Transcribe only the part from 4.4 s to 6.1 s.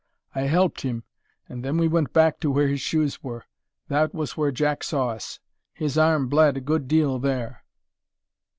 Jack saw us. His